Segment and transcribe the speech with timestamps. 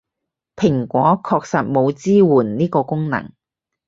[0.55, 3.31] 蘋果確實冇支援呢個功能